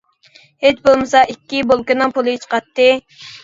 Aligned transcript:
ھېچ 0.65 0.79
بولمىسا 0.87 1.21
ئىككى 1.35 1.63
بولكىنىڭ 1.75 2.17
پۇلى 2.19 2.37
چىقاتتى. 2.47 2.93